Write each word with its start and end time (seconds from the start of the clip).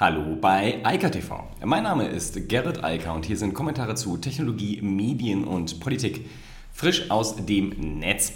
Hallo 0.00 0.36
bei 0.40 0.78
Eika 0.84 1.08
TV. 1.08 1.42
Mein 1.64 1.82
Name 1.82 2.06
ist 2.06 2.48
Gerrit 2.48 2.84
Eiker 2.84 3.14
und 3.14 3.26
hier 3.26 3.36
sind 3.36 3.52
Kommentare 3.52 3.96
zu 3.96 4.16
Technologie, 4.16 4.80
Medien 4.80 5.42
und 5.42 5.80
Politik 5.80 6.24
frisch 6.72 7.10
aus 7.10 7.34
dem 7.34 7.70
Netz. 7.98 8.32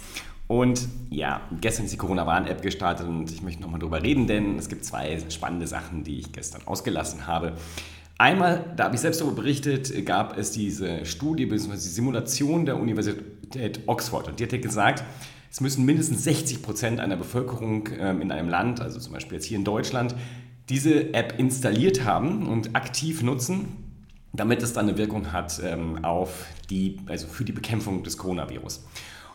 Und 0.49 0.89
ja, 1.09 1.39
gestern 1.61 1.85
ist 1.85 1.93
die 1.93 1.97
Corona-Warn-App 1.97 2.61
gestartet 2.61 3.07
und 3.07 3.31
ich 3.31 3.41
möchte 3.43 3.61
nochmal 3.61 3.79
drüber 3.79 4.03
reden, 4.03 4.27
denn 4.27 4.59
es 4.59 4.67
gibt 4.67 4.83
zwei 4.83 5.17
spannende 5.29 5.65
Sachen, 5.65 6.03
die 6.03 6.19
ich 6.19 6.33
gestern 6.33 6.63
ausgelassen 6.65 7.27
habe. 7.27 7.53
Einmal, 8.17 8.65
da 8.75 8.83
habe 8.83 8.95
ich 8.95 9.01
selbst 9.01 9.21
darüber 9.21 9.37
berichtet, 9.37 10.05
gab 10.05 10.37
es 10.37 10.51
diese 10.51 11.05
Studie 11.05 11.45
bzw. 11.45 11.75
die 11.75 11.77
Simulation 11.77 12.65
der 12.65 12.77
Universität 12.77 13.79
Oxford 13.85 14.27
und 14.27 14.37
die 14.37 14.43
hat 14.43 14.51
ja 14.51 14.57
gesagt, 14.57 15.01
es 15.49 15.61
müssen 15.61 15.85
mindestens 15.85 16.23
60 16.23 16.61
Prozent 16.63 16.99
einer 16.99 17.15
Bevölkerung 17.15 17.87
ähm, 17.99 18.21
in 18.21 18.31
einem 18.31 18.49
Land, 18.49 18.81
also 18.81 18.99
zum 18.99 19.13
Beispiel 19.13 19.35
jetzt 19.35 19.45
hier 19.45 19.57
in 19.57 19.63
Deutschland, 19.63 20.15
diese 20.69 21.13
App 21.13 21.35
installiert 21.37 22.05
haben 22.05 22.47
und 22.47 22.75
aktiv 22.75 23.21
nutzen, 23.21 23.67
damit 24.33 24.63
es 24.63 24.73
dann 24.73 24.87
eine 24.87 24.97
Wirkung 24.97 25.31
hat 25.31 25.61
ähm, 25.63 26.03
auf 26.03 26.45
die, 26.69 26.97
also 27.07 27.27
für 27.27 27.43
die 27.43 27.51
Bekämpfung 27.51 28.03
des 28.03 28.17
Coronavirus. 28.17 28.85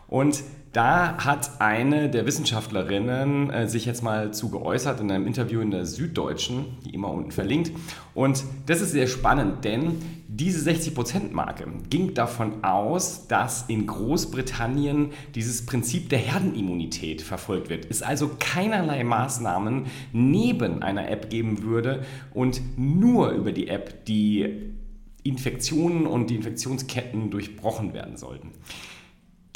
Und 0.08 0.42
da 0.72 1.18
hat 1.24 1.60
eine 1.60 2.08
der 2.08 2.26
Wissenschaftlerinnen 2.26 3.50
äh, 3.50 3.68
sich 3.68 3.84
jetzt 3.84 4.02
mal 4.02 4.32
zu 4.32 4.50
geäußert 4.50 5.00
in 5.00 5.10
einem 5.10 5.26
Interview 5.26 5.60
in 5.60 5.70
der 5.70 5.86
Süddeutschen, 5.86 6.78
die 6.84 6.94
immer 6.94 7.10
unten 7.10 7.30
verlinkt. 7.30 7.72
Und 8.14 8.44
das 8.66 8.80
ist 8.80 8.92
sehr 8.92 9.06
spannend, 9.06 9.64
denn 9.64 10.02
diese 10.30 10.70
60%-Marke 10.70 11.66
ging 11.88 12.12
davon 12.12 12.62
aus, 12.62 13.28
dass 13.28 13.64
in 13.68 13.86
Großbritannien 13.86 15.12
dieses 15.34 15.64
Prinzip 15.64 16.10
der 16.10 16.18
Herdenimmunität 16.18 17.22
verfolgt 17.22 17.70
wird. 17.70 17.86
Es 17.88 18.02
also 18.02 18.32
keinerlei 18.38 19.04
Maßnahmen 19.04 19.86
neben 20.12 20.82
einer 20.82 21.10
App 21.10 21.30
geben 21.30 21.62
würde 21.62 22.04
und 22.34 22.60
nur 22.76 23.30
über 23.30 23.52
die 23.52 23.68
App 23.68 24.04
die 24.04 24.74
Infektionen 25.22 26.06
und 26.06 26.28
die 26.28 26.36
Infektionsketten 26.36 27.30
durchbrochen 27.30 27.94
werden 27.94 28.18
sollten. 28.18 28.52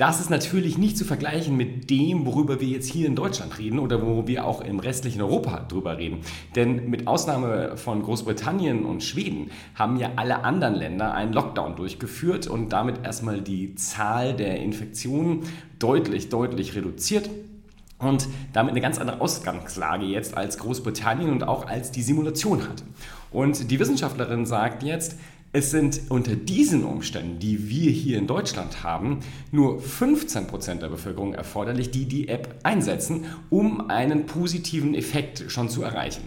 Das 0.03 0.19
ist 0.19 0.31
natürlich 0.31 0.78
nicht 0.78 0.98
zu 0.98 1.05
vergleichen 1.05 1.56
mit 1.56 1.89
dem, 1.89 2.27
worüber 2.27 2.61
wir 2.61 2.67
jetzt 2.67 2.91
hier 2.91 3.06
in 3.06 3.14
Deutschland 3.14 3.56
reden 3.61 3.78
oder 3.78 4.05
wo 4.05 4.27
wir 4.27 4.45
auch 4.45 4.61
im 4.61 4.81
restlichen 4.81 5.22
Europa 5.22 5.61
drüber 5.61 5.97
reden. 5.97 6.22
Denn 6.56 6.91
mit 6.91 7.06
Ausnahme 7.06 7.77
von 7.77 8.03
Großbritannien 8.03 8.84
und 8.84 9.05
Schweden 9.05 9.53
haben 9.77 9.97
ja 9.98 10.11
alle 10.17 10.42
anderen 10.42 10.75
Länder 10.75 11.14
einen 11.14 11.33
Lockdown 11.33 11.77
durchgeführt 11.77 12.48
und 12.48 12.73
damit 12.73 13.05
erstmal 13.05 13.42
die 13.42 13.77
Zahl 13.77 14.34
der 14.34 14.56
Infektionen 14.56 15.45
deutlich, 15.78 16.30
deutlich 16.30 16.75
reduziert 16.75 17.30
und 18.00 18.27
damit 18.53 18.73
eine 18.73 18.80
ganz 18.80 18.98
andere 18.98 19.20
Ausgangslage 19.20 20.06
jetzt 20.06 20.36
als 20.36 20.58
Großbritannien 20.58 21.30
und 21.30 21.45
auch 21.45 21.69
als 21.69 21.92
die 21.92 22.03
Simulation 22.03 22.69
hatte. 22.69 22.83
Und 23.30 23.70
die 23.70 23.78
Wissenschaftlerin 23.78 24.47
sagt 24.47 24.83
jetzt, 24.83 25.17
es 25.53 25.70
sind 25.70 26.03
unter 26.08 26.34
diesen 26.34 26.83
Umständen, 26.84 27.39
die 27.39 27.69
wir 27.69 27.91
hier 27.91 28.17
in 28.19 28.27
Deutschland 28.27 28.83
haben, 28.83 29.20
nur 29.50 29.81
15% 29.81 30.77
der 30.77 30.89
Bevölkerung 30.89 31.34
erforderlich, 31.34 31.91
die 31.91 32.06
die 32.06 32.28
App 32.28 32.55
einsetzen, 32.62 33.27
um 33.50 33.91
einen 33.91 34.25
positiven 34.25 34.95
Effekt 34.95 35.45
schon 35.48 35.69
zu 35.69 35.83
erreichen. 35.83 36.23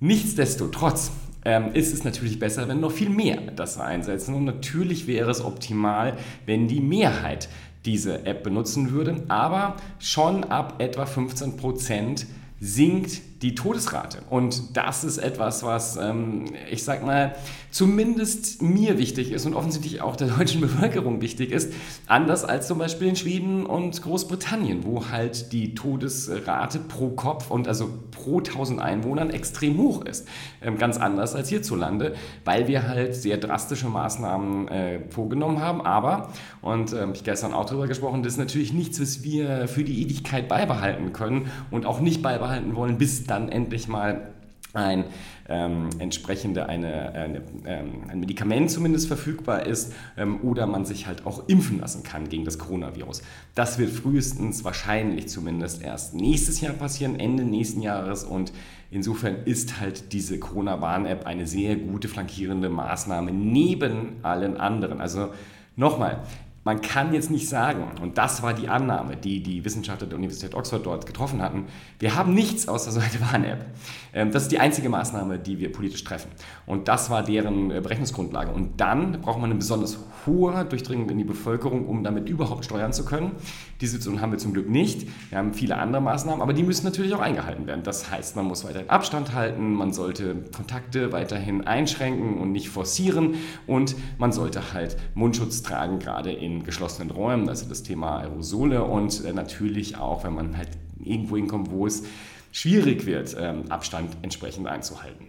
Nichtsdestotrotz 0.00 1.12
ähm, 1.44 1.72
ist 1.72 1.92
es 1.92 2.02
natürlich 2.02 2.40
besser, 2.40 2.66
wenn 2.68 2.80
noch 2.80 2.92
viel 2.92 3.10
mehr 3.10 3.40
das 3.52 3.78
einsetzen. 3.78 4.34
Und 4.34 4.44
natürlich 4.44 5.06
wäre 5.06 5.30
es 5.30 5.40
optimal, 5.40 6.16
wenn 6.44 6.66
die 6.66 6.80
Mehrheit 6.80 7.48
diese 7.84 8.26
App 8.26 8.42
benutzen 8.42 8.90
würde. 8.90 9.24
Aber 9.28 9.76
schon 10.00 10.44
ab 10.44 10.80
etwa 10.80 11.04
15% 11.04 12.26
sinkt 12.60 13.37
die 13.42 13.54
Todesrate. 13.54 14.18
Und 14.30 14.76
das 14.76 15.04
ist 15.04 15.18
etwas, 15.18 15.62
was, 15.62 15.96
ähm, 15.96 16.46
ich 16.70 16.82
sag 16.82 17.06
mal, 17.06 17.36
zumindest 17.70 18.62
mir 18.62 18.98
wichtig 18.98 19.30
ist 19.30 19.46
und 19.46 19.54
offensichtlich 19.54 20.00
auch 20.00 20.16
der 20.16 20.28
deutschen 20.36 20.60
Bevölkerung 20.60 21.20
wichtig 21.20 21.52
ist. 21.52 21.72
Anders 22.06 22.44
als 22.44 22.66
zum 22.66 22.78
Beispiel 22.78 23.08
in 23.08 23.16
Schweden 23.16 23.66
und 23.66 24.02
Großbritannien, 24.02 24.84
wo 24.84 25.08
halt 25.10 25.52
die 25.52 25.74
Todesrate 25.74 26.80
pro 26.80 27.10
Kopf 27.10 27.50
und 27.50 27.68
also 27.68 27.90
pro 28.10 28.38
1000 28.38 28.80
Einwohnern 28.80 29.30
extrem 29.30 29.78
hoch 29.78 30.04
ist. 30.04 30.26
Ähm, 30.60 30.76
ganz 30.76 30.96
anders 30.96 31.36
als 31.36 31.48
hierzulande, 31.48 32.14
weil 32.44 32.66
wir 32.66 32.88
halt 32.88 33.14
sehr 33.14 33.36
drastische 33.36 33.86
Maßnahmen 33.86 34.68
äh, 34.68 35.00
vorgenommen 35.10 35.60
haben. 35.60 35.80
Aber, 35.82 36.32
und 36.60 36.92
ähm, 36.92 37.12
ich 37.14 37.22
gestern 37.22 37.52
auch 37.52 37.66
darüber 37.66 37.86
gesprochen, 37.86 38.24
das 38.24 38.32
ist 38.32 38.38
natürlich 38.38 38.72
nichts, 38.72 39.00
was 39.00 39.22
wir 39.22 39.68
für 39.68 39.84
die 39.84 40.02
Ewigkeit 40.02 40.48
beibehalten 40.48 41.12
können 41.12 41.50
und 41.70 41.86
auch 41.86 42.00
nicht 42.00 42.22
beibehalten 42.22 42.74
wollen, 42.74 42.98
bis 42.98 43.27
dann 43.30 43.48
endlich 43.48 43.88
mal 43.88 44.32
ein 44.74 45.04
ähm, 45.48 45.88
entsprechende 45.98 46.68
eine, 46.68 47.12
eine 47.12 47.42
ähm, 47.64 48.02
ein 48.08 48.20
Medikament 48.20 48.70
zumindest 48.70 49.08
verfügbar 49.08 49.64
ist 49.64 49.94
ähm, 50.16 50.40
oder 50.42 50.66
man 50.66 50.84
sich 50.84 51.06
halt 51.06 51.26
auch 51.26 51.48
impfen 51.48 51.80
lassen 51.80 52.02
kann 52.02 52.28
gegen 52.28 52.44
das 52.44 52.58
Coronavirus. 52.58 53.22
Das 53.54 53.78
wird 53.78 53.90
frühestens 53.90 54.64
wahrscheinlich 54.64 55.28
zumindest 55.28 55.82
erst 55.82 56.14
nächstes 56.14 56.60
Jahr 56.60 56.74
passieren, 56.74 57.18
Ende 57.18 57.44
nächsten 57.44 57.80
Jahres 57.80 58.24
und 58.24 58.52
insofern 58.90 59.36
ist 59.46 59.80
halt 59.80 60.12
diese 60.12 60.38
Corona-Warn-App 60.38 61.26
eine 61.26 61.46
sehr 61.46 61.76
gute 61.76 62.08
flankierende 62.08 62.68
Maßnahme 62.68 63.32
neben 63.32 64.16
allen 64.22 64.58
anderen. 64.58 65.00
Also 65.00 65.30
nochmal, 65.76 66.24
man 66.68 66.82
kann 66.82 67.14
jetzt 67.14 67.30
nicht 67.30 67.48
sagen, 67.48 67.92
und 68.02 68.18
das 68.18 68.42
war 68.42 68.52
die 68.52 68.68
Annahme, 68.68 69.16
die 69.16 69.42
die 69.42 69.64
Wissenschaftler 69.64 70.06
der 70.06 70.18
Universität 70.18 70.54
Oxford 70.54 70.84
dort 70.84 71.06
getroffen 71.06 71.40
hatten, 71.40 71.64
wir 71.98 72.14
haben 72.14 72.34
nichts 72.34 72.68
außer 72.68 72.92
so 72.92 73.00
eine 73.00 73.08
Warn-App. 73.32 73.64
Ähm, 74.12 74.32
das 74.32 74.42
ist 74.42 74.52
die 74.52 74.58
einzige 74.58 74.90
Maßnahme, 74.90 75.38
die 75.38 75.58
wir 75.60 75.72
politisch 75.72 76.04
treffen. 76.04 76.30
Und 76.66 76.88
das 76.88 77.08
war 77.08 77.22
deren 77.22 77.70
äh, 77.70 77.80
Berechnungsgrundlage. 77.80 78.50
Und 78.50 78.82
dann 78.82 79.22
braucht 79.22 79.38
man 79.40 79.50
eine 79.50 79.58
besonders 79.58 79.98
hohe 80.26 80.62
Durchdringung 80.66 81.08
in 81.08 81.16
die 81.16 81.24
Bevölkerung, 81.24 81.86
um 81.86 82.04
damit 82.04 82.28
überhaupt 82.28 82.66
steuern 82.66 82.92
zu 82.92 83.06
können. 83.06 83.32
Diese 83.80 83.92
Situation 83.92 84.20
haben 84.20 84.32
wir 84.32 84.38
zum 84.38 84.52
Glück 84.52 84.68
nicht. 84.68 85.08
Wir 85.30 85.38
haben 85.38 85.54
viele 85.54 85.78
andere 85.78 86.02
Maßnahmen, 86.02 86.42
aber 86.42 86.52
die 86.52 86.64
müssen 86.64 86.84
natürlich 86.84 87.14
auch 87.14 87.20
eingehalten 87.20 87.66
werden. 87.66 87.82
Das 87.82 88.10
heißt, 88.10 88.36
man 88.36 88.44
muss 88.44 88.64
weiterhin 88.64 88.90
Abstand 88.90 89.32
halten, 89.32 89.72
man 89.72 89.92
sollte 89.92 90.36
Kontakte 90.54 91.12
weiterhin 91.12 91.66
einschränken 91.66 92.38
und 92.38 92.52
nicht 92.52 92.68
forcieren 92.68 93.36
und 93.66 93.96
man 94.18 94.32
sollte 94.32 94.74
halt 94.74 94.96
Mundschutz 95.14 95.62
tragen, 95.62 95.98
gerade 95.98 96.32
in 96.32 96.57
geschlossenen 96.64 97.10
Räumen, 97.10 97.48
also 97.48 97.66
das 97.68 97.82
Thema 97.82 98.18
Aerosole 98.18 98.84
und 98.84 99.24
äh, 99.24 99.32
natürlich 99.32 99.96
auch, 99.96 100.24
wenn 100.24 100.34
man 100.34 100.56
halt 100.56 100.68
irgendwo 101.02 101.36
hinkommt, 101.36 101.70
wo 101.70 101.86
es 101.86 102.04
schwierig 102.52 103.06
wird, 103.06 103.36
ähm, 103.38 103.70
Abstand 103.70 104.16
entsprechend 104.22 104.66
einzuhalten. 104.66 105.26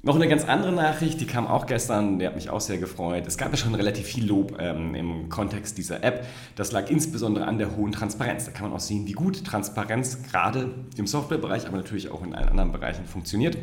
Noch 0.00 0.14
eine 0.14 0.28
ganz 0.28 0.44
andere 0.44 0.70
Nachricht, 0.70 1.20
die 1.20 1.26
kam 1.26 1.48
auch 1.48 1.66
gestern, 1.66 2.20
die 2.20 2.26
hat 2.26 2.36
mich 2.36 2.50
auch 2.50 2.60
sehr 2.60 2.78
gefreut. 2.78 3.26
Es 3.26 3.36
gab 3.36 3.50
ja 3.50 3.56
schon 3.56 3.74
relativ 3.74 4.06
viel 4.06 4.24
Lob 4.26 4.56
ähm, 4.60 4.94
im 4.94 5.28
Kontext 5.28 5.76
dieser 5.76 6.04
App. 6.04 6.24
Das 6.54 6.70
lag 6.70 6.88
insbesondere 6.88 7.46
an 7.46 7.58
der 7.58 7.76
hohen 7.76 7.90
Transparenz. 7.90 8.44
Da 8.44 8.52
kann 8.52 8.68
man 8.68 8.76
auch 8.76 8.80
sehen, 8.80 9.08
wie 9.08 9.12
gut 9.12 9.44
Transparenz 9.44 10.22
gerade 10.22 10.70
im 10.96 11.08
Softwarebereich, 11.08 11.66
aber 11.66 11.78
natürlich 11.78 12.10
auch 12.10 12.22
in 12.22 12.32
allen 12.32 12.48
anderen 12.48 12.70
Bereichen 12.70 13.06
funktioniert. 13.06 13.58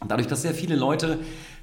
Und 0.00 0.10
dadurch, 0.10 0.26
dass 0.26 0.42
sehr 0.42 0.54
viele 0.54 0.74
Leute 0.74 1.20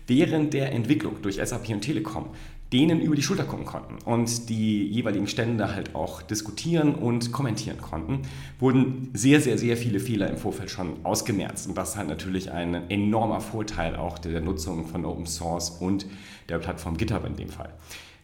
während 0.08 0.54
der 0.54 0.72
Entwicklung 0.72 1.22
durch 1.22 1.42
SAP 1.44 1.70
und 1.70 1.82
Telekom 1.82 2.28
denen 2.76 3.00
über 3.00 3.16
die 3.16 3.22
Schulter 3.22 3.46
gucken 3.46 3.66
konnten 3.66 4.00
und 4.04 4.50
die 4.50 4.86
jeweiligen 4.90 5.28
Stände 5.28 5.74
halt 5.74 5.96
auch 5.96 6.22
diskutieren 6.22 6.94
und 6.94 7.32
kommentieren 7.32 7.78
konnten, 7.78 8.24
wurden 8.60 9.12
sehr, 9.14 9.40
sehr, 9.40 9.58
sehr 9.58 9.78
viele 9.78 10.02
Fehler 10.02 10.30
im 10.30 10.36
Vorfeld 10.36 10.70
schon 10.70 10.98
ausgemerzt. 11.04 11.70
Und 11.70 11.78
das 11.78 11.92
ist 11.92 11.96
halt 11.96 12.10
natürlich 12.10 12.52
ein 12.52 12.90
enormer 12.90 13.40
Vorteil 13.40 13.96
auch 13.96 14.20
der 14.20 14.42
Nutzung 14.42 14.88
von 14.88 15.06
Open 15.06 15.26
Source 15.26 15.70
und 15.70 16.06
der 16.50 16.60
Plattform 16.60 16.98
GitHub 16.98 17.26
in 17.26 17.38
dem 17.38 17.48
Fall. 17.48 17.70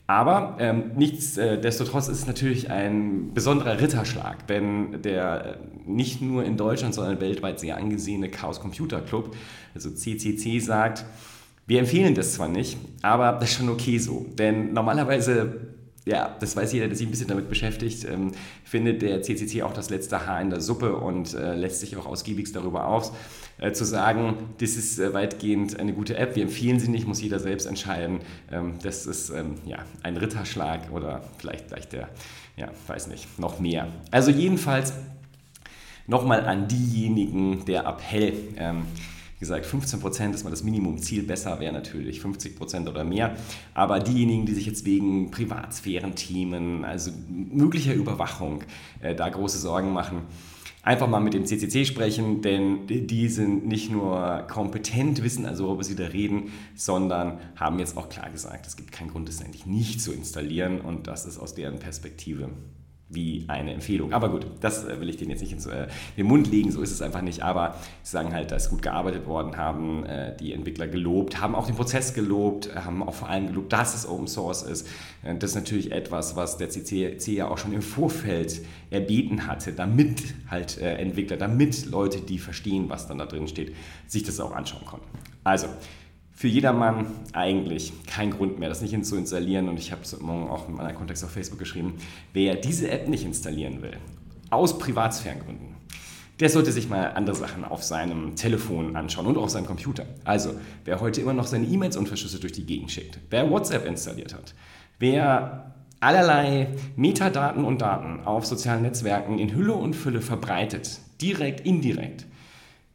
Aber 0.06 0.58
ähm, 0.60 0.92
nichtsdestotrotz 0.98 2.10
ist 2.10 2.18
es 2.18 2.28
natürlich 2.28 2.70
ein 2.70 3.34
besonderer 3.34 3.80
Ritterschlag, 3.80 4.40
wenn 4.48 5.02
der 5.02 5.46
äh, 5.86 5.90
nicht 5.90 6.22
nur 6.22 6.44
in 6.44 6.58
Deutschland, 6.58 6.94
sondern 6.94 7.22
weltweit 7.22 7.62
sehr 7.62 7.78
angesehene 7.78 8.28
Chaos 8.28 8.60
Computer 8.60 9.00
Club, 9.00 9.34
also 9.74 9.90
CCC, 9.90 10.60
sagt, 10.60 11.06
wir 11.72 11.80
empfehlen 11.80 12.14
das 12.16 12.34
zwar 12.34 12.50
nicht, 12.50 12.78
aber 13.02 13.32
das 13.32 13.52
ist 13.52 13.56
schon 13.56 13.70
okay 13.70 13.98
so. 13.98 14.26
Denn 14.38 14.74
normalerweise, 14.74 15.70
ja, 16.04 16.36
das 16.38 16.54
weiß 16.54 16.74
jeder, 16.74 16.90
der 16.90 16.98
sich 16.98 17.08
ein 17.08 17.12
bisschen 17.12 17.30
damit 17.30 17.48
beschäftigt, 17.48 18.04
ähm, 18.04 18.34
findet 18.66 19.02
der 19.02 19.22
CCC 19.22 19.62
auch 19.64 19.72
das 19.72 19.90
letzte 19.90 20.28
Haar 20.28 20.42
in 20.42 20.50
der 20.50 20.60
Suppe 20.60 20.98
und 20.98 21.34
äh, 21.34 21.56
lässt 21.56 21.80
sich 21.80 21.96
auch 21.96 22.08
ausgiebigst 22.08 22.54
darüber 22.58 22.88
aus, 22.88 23.14
äh, 23.58 23.72
zu 23.72 23.86
sagen, 23.86 24.50
das 24.58 24.72
ist 24.72 25.00
äh, 25.00 25.14
weitgehend 25.14 25.80
eine 25.80 25.94
gute 25.94 26.18
App, 26.18 26.36
wir 26.36 26.44
empfehlen 26.44 26.78
sie 26.78 26.90
nicht, 26.90 27.08
muss 27.08 27.22
jeder 27.22 27.40
selbst 27.40 27.68
entscheiden. 27.68 28.20
Ähm, 28.52 28.74
das 28.84 29.06
ist 29.06 29.30
ähm, 29.30 29.56
ja, 29.66 29.78
ein 30.04 30.18
Ritterschlag 30.18 30.92
oder 30.92 31.24
vielleicht 31.38 31.70
gleich 31.70 31.88
der, 31.88 32.10
ja, 32.58 32.68
weiß 32.88 33.08
nicht, 33.08 33.40
noch 33.40 33.62
mehr. 33.62 33.88
Also 34.12 34.30
jedenfalls 34.30 34.92
nochmal 36.06 36.42
an 36.42 36.68
diejenigen 36.68 37.64
der 37.64 37.86
Appell. 37.86 38.34
Gesagt, 39.42 39.66
15 39.66 40.00
Prozent 40.00 40.36
ist 40.36 40.44
mal 40.44 40.52
das 40.52 40.64
Minimumziel. 40.64 41.24
Besser 41.24 41.60
wäre 41.60 41.74
natürlich 41.74 42.22
50 42.22 42.56
Prozent 42.56 42.88
oder 42.88 43.04
mehr. 43.04 43.36
Aber 43.74 44.00
diejenigen, 44.00 44.46
die 44.46 44.54
sich 44.54 44.68
jetzt 44.68 44.86
wegen 44.86 45.32
Privatsphärenthemen, 45.32 46.86
also 46.86 47.10
möglicher 47.28 47.96
Überwachung, 47.96 48.64
äh, 49.00 49.16
da 49.16 49.28
große 49.30 49.58
Sorgen 49.58 49.94
machen, 49.94 50.20
einfach 50.84 51.08
mal 51.08 51.22
mit 51.22 51.34
dem 51.34 51.48
CCC 51.48 51.86
sprechen, 51.86 52.44
denn 52.44 52.86
die 52.86 53.28
sind 53.30 53.66
nicht 53.66 53.90
nur 53.90 54.46
kompetent, 54.48 55.24
wissen 55.24 55.48
also, 55.48 55.66
worüber 55.66 55.84
sie 55.84 55.96
da 55.96 56.06
reden, 56.06 56.52
sondern 56.76 57.40
haben 57.56 57.80
jetzt 57.80 57.98
auch 57.98 58.10
klar 58.10 58.30
gesagt, 58.30 58.68
es 58.68 58.76
gibt 58.76 58.92
keinen 58.92 59.10
Grund, 59.10 59.28
es 59.28 59.42
eigentlich 59.42 59.66
nicht 59.66 60.02
zu 60.02 60.12
installieren 60.12 60.82
und 60.82 61.08
das 61.08 61.26
ist 61.26 61.40
aus 61.40 61.56
deren 61.56 61.80
Perspektive 61.80 62.52
wie 63.14 63.46
eine 63.48 63.74
Empfehlung. 63.74 64.14
Aber 64.14 64.30
gut, 64.30 64.46
das 64.62 64.86
äh, 64.86 65.00
will 65.00 65.10
ich 65.10 65.18
denen 65.18 65.32
jetzt 65.32 65.42
nicht 65.42 65.52
ins, 65.52 65.66
äh, 65.66 65.88
den 66.18 66.26
Mund 66.26 66.50
legen, 66.50 66.72
so 66.72 66.82
ist 66.82 66.92
es 66.92 67.02
einfach 67.02 67.22
nicht. 67.22 67.44
Aber 67.44 67.76
sie 68.04 68.12
sagen 68.12 68.34
halt, 68.34 68.52
da 68.52 68.56
ist 68.56 68.70
gut 68.70 68.82
gearbeitet 68.82 69.28
worden, 69.28 69.58
haben 69.58 70.06
äh, 70.06 70.36
die 70.38 70.54
Entwickler 70.54 70.88
gelobt, 70.88 71.42
haben 71.42 71.56
auch 71.56 71.66
den 71.66 71.76
Prozess 71.76 72.14
gelobt, 72.14 72.74
haben 72.76 73.04
auch 73.04 73.14
vor 73.14 73.30
allem 73.30 73.48
gelobt, 73.48 73.74
dass 73.74 73.96
es 73.96 74.08
Open 74.08 74.28
Source 74.28 74.64
ist. 74.64 74.88
Das 75.24 75.52
ist 75.52 75.56
natürlich 75.56 75.92
etwas, 75.92 76.36
was 76.36 76.58
der 76.58 76.70
CCC 76.70 77.36
ja 77.36 77.48
auch 77.48 77.58
schon 77.58 77.74
im 77.74 77.84
Vorfeld 77.84 78.62
erbeten 78.90 79.46
hatte, 79.46 79.72
damit 79.72 80.34
halt 80.50 80.80
Entwickler, 80.80 81.38
damit 81.38 81.86
Leute, 81.86 82.22
die 82.22 82.40
verstehen, 82.40 82.90
was 82.90 83.08
dann 83.08 83.20
da 83.20 83.28
drin 83.28 83.48
steht, 83.48 83.76
sich 84.08 84.24
das 84.24 84.40
auch 84.40 84.52
anschauen 84.52 84.86
konnten. 84.86 85.08
Also, 85.44 85.68
für 86.42 86.48
jedermann 86.48 87.06
eigentlich 87.34 87.94
kein 88.08 88.32
Grund 88.32 88.58
mehr, 88.58 88.68
das 88.68 88.82
nicht 88.82 89.06
zu 89.06 89.16
installieren. 89.16 89.70
Und 89.70 89.78
ich 89.78 89.92
habe 89.92 90.02
es 90.02 90.20
morgen 90.20 90.50
auch 90.50 90.68
in 90.68 90.74
meiner 90.74 90.92
Kontext 90.92 91.24
auf 91.24 91.30
Facebook 91.30 91.60
geschrieben. 91.60 92.00
Wer 92.34 92.56
diese 92.56 92.90
App 92.90 93.08
nicht 93.08 93.24
installieren 93.24 93.84
will, 93.84 93.96
aus 94.50 94.80
Privatsphärengründen, 94.80 95.76
der 96.40 96.50
sollte 96.50 96.72
sich 96.72 96.90
mal 96.90 97.12
andere 97.12 97.36
Sachen 97.36 97.64
auf 97.64 97.84
seinem 97.84 98.36
Telefon 98.36 98.96
anschauen 98.96 99.28
und 99.28 99.38
auf 99.38 99.52
seinem 99.52 99.68
Computer. 99.68 100.08
Also, 100.24 100.56
wer 100.84 101.00
heute 101.00 101.22
immer 101.22 101.34
noch 101.34 101.46
seine 101.46 101.68
E-Mails 101.68 101.96
unverschlüsselt 101.96 102.42
durch 102.42 102.54
die 102.54 102.66
Gegend 102.66 102.90
schickt, 102.90 103.20
wer 103.30 103.48
WhatsApp 103.52 103.86
installiert 103.86 104.34
hat, 104.34 104.56
wer 104.98 105.76
allerlei 106.00 106.70
Metadaten 106.96 107.64
und 107.64 107.84
Daten 107.84 108.26
auf 108.26 108.48
sozialen 108.48 108.82
Netzwerken 108.82 109.38
in 109.38 109.54
Hülle 109.54 109.74
und 109.74 109.96
Fülle 109.96 110.22
verbreitet, 110.22 111.02
direkt, 111.22 111.68
indirekt, 111.68 112.26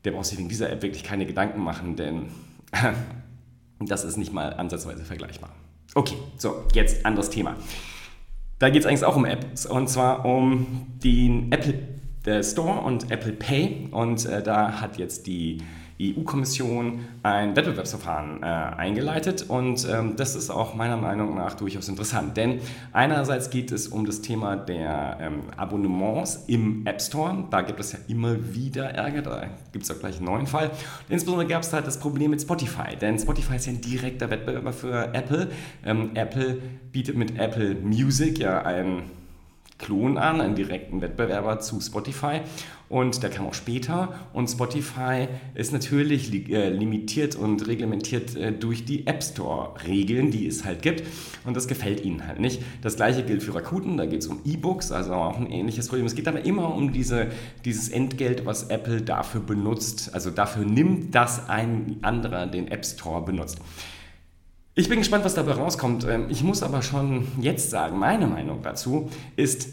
der 0.04 0.10
braucht 0.10 0.26
sich 0.26 0.38
wegen 0.38 0.48
dieser 0.48 0.68
App 0.68 0.82
wirklich 0.82 1.04
keine 1.04 1.26
Gedanken 1.26 1.62
machen, 1.62 1.94
denn 1.94 2.22
Das 3.80 4.04
ist 4.04 4.16
nicht 4.16 4.32
mal 4.32 4.54
ansatzweise 4.54 5.04
vergleichbar. 5.04 5.50
Okay, 5.94 6.16
so, 6.38 6.64
jetzt 6.74 7.04
anderes 7.04 7.30
Thema. 7.30 7.56
Da 8.58 8.70
geht 8.70 8.80
es 8.80 8.86
eigentlich 8.86 9.04
auch 9.04 9.16
um 9.16 9.24
Apps 9.24 9.66
und 9.66 9.88
zwar 9.88 10.24
um 10.24 10.86
den 11.02 11.52
Apple 11.52 12.42
Store 12.42 12.80
und 12.80 13.10
Apple 13.10 13.32
Pay. 13.32 13.88
Und 13.90 14.24
äh, 14.26 14.42
da 14.42 14.80
hat 14.80 14.98
jetzt 14.98 15.26
die 15.26 15.58
EU-Kommission 16.00 17.00
ein 17.22 17.56
Wettbewerbsverfahren 17.56 18.42
äh, 18.42 18.46
eingeleitet. 18.46 19.46
Und 19.48 19.86
ähm, 19.90 20.14
das 20.16 20.36
ist 20.36 20.50
auch 20.50 20.74
meiner 20.74 20.96
Meinung 20.96 21.34
nach 21.36 21.54
durchaus 21.54 21.88
interessant, 21.88 22.36
denn 22.36 22.60
einerseits 22.92 23.50
geht 23.50 23.72
es 23.72 23.88
um 23.88 24.06
das 24.06 24.20
Thema 24.20 24.56
der 24.56 25.18
ähm, 25.20 25.40
Abonnements 25.56 26.44
im 26.46 26.86
App 26.86 27.00
Store, 27.00 27.44
da 27.50 27.62
gibt 27.62 27.80
es 27.80 27.92
ja 27.92 27.98
immer 28.08 28.54
wieder 28.54 28.90
Ärger, 28.90 29.22
da 29.22 29.44
gibt 29.72 29.84
es 29.84 29.90
auch 29.90 29.98
gleich 29.98 30.16
einen 30.16 30.26
neuen 30.26 30.46
Fall. 30.46 30.68
Und 30.68 31.10
insbesondere 31.10 31.48
gab 31.48 31.62
es 31.62 31.72
halt 31.72 31.86
das 31.86 31.98
Problem 31.98 32.30
mit 32.30 32.42
Spotify, 32.42 32.96
denn 33.00 33.18
Spotify 33.18 33.56
ist 33.56 33.66
ja 33.66 33.72
ein 33.72 33.80
direkter 33.80 34.30
Wettbewerber 34.30 34.72
für 34.72 35.14
Apple. 35.14 35.48
Ähm, 35.84 36.10
Apple 36.14 36.58
bietet 36.92 37.16
mit 37.16 37.38
Apple 37.38 37.74
Music 37.74 38.38
ja 38.38 38.62
ein 38.62 39.04
Klon 39.78 40.16
an, 40.16 40.40
einen 40.40 40.54
direkten 40.54 41.00
Wettbewerber 41.00 41.60
zu 41.60 41.80
Spotify. 41.80 42.40
Und 42.88 43.22
der 43.22 43.30
kam 43.30 43.46
auch 43.46 43.54
später. 43.54 44.14
Und 44.32 44.48
Spotify 44.48 45.26
ist 45.54 45.72
natürlich 45.72 46.30
li 46.30 46.46
äh, 46.52 46.68
limitiert 46.70 47.34
und 47.34 47.66
reglementiert 47.66 48.36
äh, 48.36 48.52
durch 48.52 48.84
die 48.84 49.06
App 49.06 49.22
Store-Regeln, 49.22 50.30
die 50.30 50.46
es 50.46 50.64
halt 50.64 50.82
gibt. 50.82 51.02
Und 51.44 51.56
das 51.56 51.66
gefällt 51.66 52.04
ihnen 52.04 52.26
halt 52.26 52.38
nicht. 52.38 52.62
Das 52.82 52.96
gleiche 52.96 53.24
gilt 53.24 53.42
für 53.42 53.54
Rakuten. 53.54 53.96
Da 53.96 54.06
geht 54.06 54.20
es 54.20 54.28
um 54.28 54.40
E-Books, 54.44 54.92
also 54.92 55.14
auch 55.14 55.36
ein 55.36 55.50
ähnliches 55.50 55.88
Problem. 55.88 56.06
Es 56.06 56.14
geht 56.14 56.28
aber 56.28 56.44
immer 56.44 56.74
um 56.74 56.92
diese, 56.92 57.26
dieses 57.64 57.88
Entgelt, 57.88 58.46
was 58.46 58.68
Apple 58.70 59.02
dafür 59.02 59.40
benutzt, 59.40 60.10
also 60.14 60.30
dafür 60.30 60.64
nimmt, 60.64 61.14
dass 61.14 61.48
ein 61.48 61.96
anderer 62.02 62.46
den 62.46 62.68
App 62.68 62.86
Store 62.86 63.22
benutzt. 63.24 63.58
Ich 64.78 64.90
bin 64.90 64.98
gespannt, 64.98 65.24
was 65.24 65.34
dabei 65.34 65.52
rauskommt. 65.52 66.04
Ähm, 66.04 66.26
ich 66.28 66.42
muss 66.42 66.62
aber 66.62 66.82
schon 66.82 67.26
jetzt 67.40 67.70
sagen, 67.70 67.98
meine 67.98 68.26
Meinung 68.26 68.60
dazu 68.62 69.08
ist, 69.34 69.70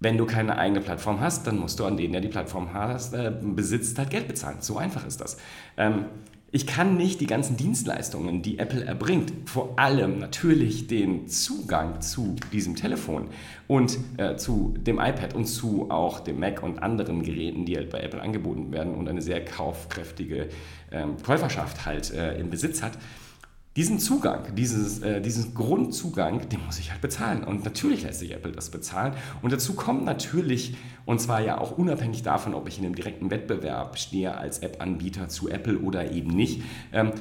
wenn 0.00 0.18
du 0.18 0.26
keine 0.26 0.58
eigene 0.58 0.82
Plattform 0.82 1.20
hast, 1.20 1.46
dann 1.46 1.58
musst 1.58 1.80
du 1.80 1.86
an 1.86 1.96
den, 1.96 2.12
der 2.12 2.20
die 2.20 2.28
Plattform 2.28 2.74
hast, 2.74 3.14
äh, 3.14 3.32
besitzt, 3.40 3.98
halt 3.98 4.10
Geld 4.10 4.28
bezahlen. 4.28 4.58
So 4.60 4.76
einfach 4.76 5.06
ist 5.06 5.22
das. 5.22 5.38
Ähm, 5.78 6.04
ich 6.50 6.66
kann 6.66 6.98
nicht 6.98 7.22
die 7.22 7.26
ganzen 7.26 7.56
Dienstleistungen, 7.56 8.42
die 8.42 8.58
Apple 8.58 8.84
erbringt, 8.84 9.32
vor 9.46 9.78
allem 9.78 10.18
natürlich 10.18 10.88
den 10.88 11.26
Zugang 11.28 12.02
zu 12.02 12.36
diesem 12.52 12.76
Telefon 12.76 13.28
und 13.66 13.96
äh, 14.18 14.36
zu 14.36 14.74
dem 14.78 14.98
iPad 14.98 15.32
und 15.32 15.46
zu 15.46 15.90
auch 15.90 16.20
dem 16.20 16.38
Mac 16.38 16.62
und 16.62 16.82
anderen 16.82 17.22
Geräten, 17.22 17.64
die 17.64 17.78
halt 17.78 17.88
bei 17.88 18.00
Apple 18.00 18.20
angeboten 18.20 18.72
werden 18.72 18.94
und 18.94 19.08
eine 19.08 19.22
sehr 19.22 19.42
kaufkräftige 19.42 20.50
äh, 20.90 21.06
Käuferschaft 21.24 21.86
halt 21.86 22.12
äh, 22.12 22.38
im 22.38 22.50
Besitz 22.50 22.82
hat, 22.82 22.98
diesen 23.76 23.98
Zugang, 23.98 24.54
dieses, 24.54 25.00
äh, 25.00 25.20
diesen 25.20 25.54
Grundzugang, 25.54 26.48
den 26.48 26.64
muss 26.66 26.78
ich 26.78 26.90
halt 26.90 27.00
bezahlen. 27.00 27.42
Und 27.42 27.64
natürlich 27.64 28.02
lässt 28.02 28.20
sich 28.20 28.32
Apple 28.32 28.52
das 28.52 28.70
bezahlen. 28.70 29.14
Und 29.40 29.52
dazu 29.52 29.74
kommt 29.74 30.04
natürlich, 30.04 30.74
und 31.06 31.20
zwar 31.20 31.40
ja 31.40 31.58
auch 31.58 31.78
unabhängig 31.78 32.22
davon, 32.22 32.52
ob 32.52 32.68
ich 32.68 32.78
in 32.78 32.84
einem 32.84 32.94
direkten 32.94 33.30
Wettbewerb 33.30 33.98
stehe 33.98 34.36
als 34.36 34.58
App-Anbieter 34.58 35.28
zu 35.28 35.48
Apple 35.48 35.78
oder 35.78 36.12
eben 36.12 36.30
nicht, 36.30 36.62
ähm, 36.92 37.12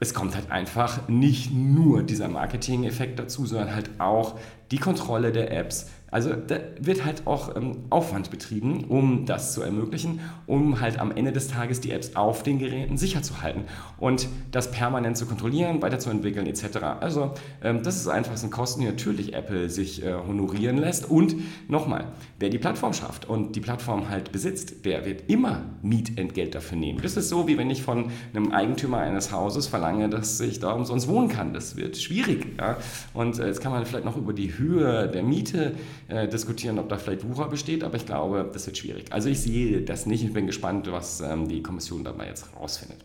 es 0.00 0.14
kommt 0.14 0.36
halt 0.36 0.52
einfach 0.52 1.08
nicht 1.08 1.52
nur 1.52 2.04
dieser 2.04 2.28
Marketing-Effekt 2.28 3.18
dazu, 3.18 3.46
sondern 3.46 3.74
halt 3.74 3.90
auch 3.98 4.38
die 4.70 4.78
Kontrolle 4.78 5.32
der 5.32 5.50
Apps, 5.50 5.90
also 6.10 6.32
da 6.34 6.56
wird 6.80 7.04
halt 7.04 7.26
auch 7.26 7.54
ähm, 7.56 7.84
Aufwand 7.90 8.30
betrieben, 8.30 8.84
um 8.84 9.26
das 9.26 9.52
zu 9.52 9.62
ermöglichen, 9.62 10.20
um 10.46 10.80
halt 10.80 10.98
am 10.98 11.10
Ende 11.10 11.32
des 11.32 11.48
Tages 11.48 11.80
die 11.80 11.90
Apps 11.90 12.16
auf 12.16 12.42
den 12.42 12.58
Geräten 12.58 12.96
sicher 12.96 13.22
zu 13.22 13.42
halten 13.42 13.64
und 13.98 14.28
das 14.50 14.70
permanent 14.70 15.16
zu 15.16 15.26
kontrollieren, 15.26 15.82
weiterzuentwickeln 15.82 16.46
etc. 16.46 16.78
Also 17.00 17.34
ähm, 17.62 17.82
das 17.82 17.96
ist 17.96 18.08
einfach 18.08 18.42
ein 18.42 18.50
Kosten, 18.50 18.80
die 18.80 18.86
natürlich 18.86 19.34
Apple 19.34 19.68
sich 19.68 20.02
äh, 20.02 20.14
honorieren 20.14 20.78
lässt. 20.78 21.10
Und 21.10 21.36
nochmal, 21.68 22.06
wer 22.38 22.48
die 22.48 22.58
Plattform 22.58 22.92
schafft 22.92 23.28
und 23.28 23.56
die 23.56 23.60
Plattform 23.60 24.08
halt 24.08 24.32
besitzt, 24.32 24.84
der 24.84 25.04
wird 25.04 25.28
immer 25.28 25.62
Mietentgelt 25.82 26.54
dafür 26.54 26.78
nehmen. 26.78 27.00
Das 27.02 27.16
ist 27.16 27.28
so, 27.28 27.48
wie 27.48 27.58
wenn 27.58 27.70
ich 27.70 27.82
von 27.82 28.10
einem 28.34 28.52
Eigentümer 28.52 28.98
eines 28.98 29.32
Hauses 29.32 29.66
verlange, 29.66 30.08
dass 30.08 30.40
ich 30.40 30.60
da 30.60 30.72
umsonst 30.72 31.08
wohnen 31.08 31.28
kann. 31.28 31.52
Das 31.52 31.76
wird 31.76 31.96
schwierig. 31.96 32.46
Ja? 32.58 32.78
Und 33.14 33.38
äh, 33.38 33.46
jetzt 33.46 33.60
kann 33.60 33.72
man 33.72 33.84
vielleicht 33.84 34.04
noch 34.04 34.16
über 34.16 34.32
die 34.32 34.56
Höhe 34.56 35.08
der 35.08 35.22
Miete 35.22 35.74
äh, 36.08 36.26
diskutieren, 36.26 36.78
ob 36.78 36.88
da 36.88 36.96
vielleicht 36.96 37.28
Wucher 37.28 37.48
besteht, 37.48 37.84
aber 37.84 37.96
ich 37.96 38.06
glaube, 38.06 38.48
das 38.52 38.66
wird 38.66 38.78
schwierig. 38.78 39.12
Also 39.12 39.28
ich 39.28 39.40
sehe 39.40 39.82
das 39.82 40.06
nicht 40.06 40.24
und 40.24 40.32
bin 40.32 40.46
gespannt, 40.46 40.90
was 40.90 41.20
ähm, 41.20 41.48
die 41.48 41.62
Kommission 41.62 42.02
dabei 42.02 42.26
jetzt 42.26 42.46
rausfindet. 42.58 43.04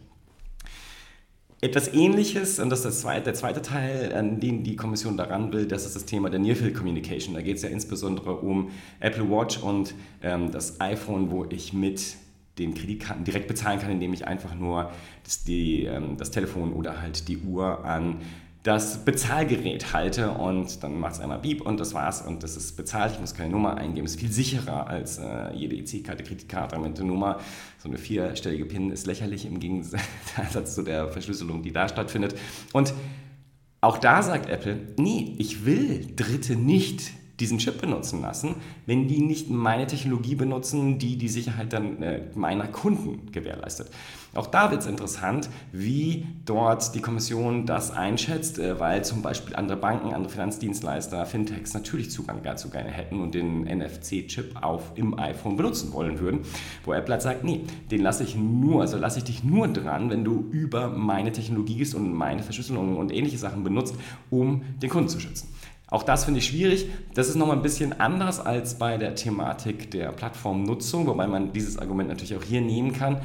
Etwas 1.59 1.93
Ähnliches, 1.93 2.59
und 2.59 2.69
das 2.69 2.79
ist 2.79 2.85
das 2.85 3.01
zweite, 3.01 3.23
der 3.23 3.33
zweite 3.35 3.61
Teil, 3.61 4.13
an 4.13 4.41
den 4.41 4.63
die 4.63 4.75
Kommission 4.75 5.15
daran 5.15 5.53
will, 5.53 5.65
das 5.65 5.85
ist 5.85 5.95
das 5.95 6.03
Thema 6.05 6.29
der 6.29 6.39
Near-Field 6.39 6.75
Communication. 6.75 7.35
Da 7.35 7.41
geht 7.41 7.55
es 7.55 7.63
ja 7.63 7.69
insbesondere 7.69 8.35
um 8.35 8.71
Apple 8.99 9.29
Watch 9.29 9.59
und 9.59 9.93
ähm, 10.21 10.51
das 10.51 10.81
iPhone, 10.81 11.31
wo 11.31 11.45
ich 11.45 11.71
mit 11.71 12.17
den 12.57 12.73
Kreditkarten 12.73 13.23
direkt 13.23 13.47
bezahlen 13.47 13.79
kann, 13.79 13.91
indem 13.91 14.13
ich 14.13 14.27
einfach 14.27 14.55
nur 14.55 14.91
das, 15.23 15.43
die, 15.43 15.85
ähm, 15.85 16.17
das 16.17 16.31
Telefon 16.31 16.73
oder 16.73 17.01
halt 17.01 17.27
die 17.27 17.37
Uhr 17.37 17.83
an 17.85 18.17
das 18.63 19.03
Bezahlgerät 19.03 19.91
halte 19.91 20.31
und 20.31 20.83
dann 20.83 20.97
macht 20.97 21.15
es 21.15 21.19
einmal 21.19 21.39
Beep 21.39 21.61
und 21.61 21.81
das 21.81 21.93
war's 21.93 22.21
und 22.21 22.43
das 22.43 22.55
ist 22.55 22.77
bezahlt. 22.77 23.11
Ich 23.13 23.19
muss 23.19 23.33
keine 23.33 23.49
Nummer 23.49 23.75
eingeben. 23.75 24.05
Ist 24.05 24.19
viel 24.19 24.31
sicherer 24.31 24.87
als 24.87 25.17
äh, 25.17 25.53
jede 25.53 25.75
EC-Karte, 25.75 26.23
Kreditkarte 26.23 26.79
mit 26.79 26.97
der 26.97 27.03
Nummer. 27.03 27.39
So 27.77 27.89
eine 27.89 27.97
vierstellige 27.97 28.65
PIN 28.65 28.89
ist 28.89 29.05
lächerlich 29.05 29.45
im 29.45 29.59
Gegensatz 29.59 30.75
zu 30.75 30.81
der 30.81 31.09
Verschlüsselung, 31.09 31.61
die 31.61 31.73
da 31.73 31.89
stattfindet. 31.89 32.35
Und 32.71 32.93
auch 33.81 33.97
da 33.97 34.23
sagt 34.23 34.49
Apple, 34.49 34.79
nee, 34.97 35.35
ich 35.39 35.65
will 35.65 36.07
Dritte 36.15 36.55
nicht 36.55 37.11
diesen 37.39 37.57
Chip 37.57 37.81
benutzen 37.81 38.21
lassen, 38.21 38.55
wenn 38.85 39.07
die 39.07 39.19
nicht 39.19 39.49
meine 39.49 39.87
Technologie 39.87 40.35
benutzen, 40.35 40.99
die 40.99 41.17
die 41.17 41.29
Sicherheit 41.29 41.73
dann 41.73 42.01
äh, 42.03 42.21
meiner 42.35 42.67
Kunden 42.67 43.31
gewährleistet. 43.31 43.89
Auch 44.35 44.47
da 44.47 44.71
wird 44.71 44.81
es 44.81 44.87
interessant, 44.87 45.49
wie 45.71 46.25
dort 46.45 46.95
die 46.95 47.01
Kommission 47.01 47.65
das 47.65 47.91
einschätzt, 47.91 48.59
äh, 48.59 48.79
weil 48.79 49.03
zum 49.03 49.21
Beispiel 49.21 49.55
andere 49.55 49.77
Banken, 49.77 50.13
andere 50.13 50.31
Finanzdienstleister, 50.31 51.25
Fintechs 51.25 51.73
natürlich 51.73 52.11
Zugang 52.11 52.41
dazu 52.43 52.69
gerne 52.69 52.89
hätten 52.89 53.19
und 53.19 53.33
den 53.33 53.63
NFC-Chip 53.63 54.55
im 54.95 55.17
iPhone 55.19 55.57
benutzen 55.57 55.91
wollen 55.91 56.19
würden, 56.19 56.41
wo 56.85 56.93
Apple 56.93 57.13
halt 57.13 57.21
sagt, 57.23 57.43
nee, 57.43 57.61
den 57.89 58.01
lasse 58.01 58.23
ich 58.23 58.35
nur, 58.35 58.81
also 58.81 58.97
lasse 58.97 59.19
ich 59.19 59.23
dich 59.23 59.43
nur 59.43 59.67
dran, 59.67 60.09
wenn 60.11 60.23
du 60.23 60.47
über 60.51 60.89
meine 60.89 61.31
Technologie 61.31 61.77
gehst 61.77 61.95
und 61.95 62.13
meine 62.13 62.43
Verschlüsselung 62.43 62.97
und 62.97 63.11
ähnliche 63.11 63.37
Sachen 63.39 63.63
benutzt, 63.63 63.95
um 64.29 64.61
den 64.81 64.89
Kunden 64.89 65.09
zu 65.09 65.19
schützen. 65.19 65.47
Auch 65.87 66.03
das 66.03 66.25
finde 66.25 66.39
ich 66.39 66.47
schwierig. 66.47 66.87
Das 67.13 67.29
ist 67.29 67.35
nochmal 67.35 67.57
ein 67.57 67.61
bisschen 67.61 67.99
anders 67.99 68.39
als 68.39 68.79
bei 68.79 68.97
der 68.97 69.15
Thematik 69.15 69.91
der 69.91 70.11
Plattformnutzung, 70.11 71.05
wobei 71.07 71.27
man 71.27 71.53
dieses 71.53 71.77
Argument 71.77 72.09
natürlich 72.09 72.35
auch 72.35 72.43
hier 72.43 72.61
nehmen 72.61 72.93
kann. 72.93 73.21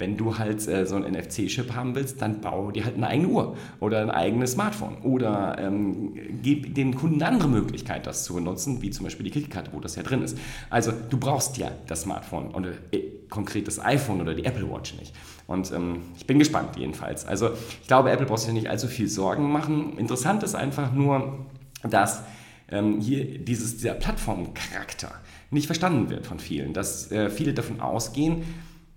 wenn 0.00 0.16
du 0.16 0.38
halt 0.38 0.66
äh, 0.66 0.86
so 0.86 0.96
einen 0.96 1.12
NFC-Chip 1.12 1.74
haben 1.74 1.94
willst, 1.94 2.20
dann 2.20 2.40
bau 2.40 2.70
dir 2.70 2.84
halt 2.84 2.96
eine 2.96 3.06
eigene 3.06 3.28
Uhr 3.28 3.56
oder 3.78 4.00
ein 4.00 4.10
eigenes 4.10 4.52
Smartphone 4.52 4.96
oder 5.02 5.56
ähm, 5.60 6.14
gib 6.42 6.74
dem 6.74 6.96
Kunden 6.96 7.22
eine 7.22 7.26
andere 7.26 7.48
Möglichkeit, 7.48 8.06
das 8.06 8.24
zu 8.24 8.34
benutzen, 8.34 8.82
wie 8.82 8.90
zum 8.90 9.04
Beispiel 9.04 9.24
die 9.24 9.30
Kreditkarte, 9.30 9.70
wo 9.72 9.80
das 9.80 9.96
ja 9.96 10.02
drin 10.02 10.22
ist. 10.22 10.36
Also 10.70 10.92
du 11.10 11.18
brauchst 11.18 11.58
ja 11.58 11.70
das 11.86 12.02
Smartphone 12.02 12.52
oder 12.54 12.70
äh, 12.90 13.02
konkret 13.28 13.66
das 13.68 13.78
iPhone 13.78 14.20
oder 14.20 14.34
die 14.34 14.44
Apple 14.44 14.68
Watch 14.72 14.94
nicht. 14.98 15.14
Und 15.46 15.70
ähm, 15.72 16.02
ich 16.16 16.26
bin 16.26 16.38
gespannt 16.38 16.76
jedenfalls. 16.76 17.26
Also 17.26 17.50
ich 17.82 17.86
glaube, 17.86 18.10
Apple 18.10 18.26
braucht 18.26 18.40
sich 18.40 18.52
nicht 18.52 18.70
allzu 18.70 18.88
viel 18.88 19.08
Sorgen 19.08 19.52
machen. 19.52 19.98
Interessant 19.98 20.42
ist 20.42 20.54
einfach 20.54 20.92
nur, 20.92 21.46
dass 21.82 22.22
ähm, 22.70 23.00
hier 23.00 23.38
dieses, 23.38 23.76
dieser 23.78 23.94
Plattformcharakter 23.94 25.12
nicht 25.50 25.66
verstanden 25.66 26.10
wird 26.10 26.26
von 26.26 26.38
vielen, 26.38 26.72
dass 26.72 27.10
äh, 27.10 27.30
viele 27.30 27.54
davon 27.54 27.80
ausgehen, 27.80 28.44